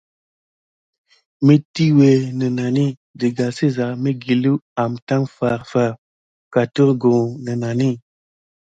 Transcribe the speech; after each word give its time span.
Mitiwé 1.45 2.09
nenani 2.39 2.85
dəga 3.19 3.47
səza 3.57 3.85
migueliw 4.03 4.57
amtaŋ 4.83 5.21
farfar, 5.37 5.91
katerguh 6.53 7.27
nənani. 7.45 7.91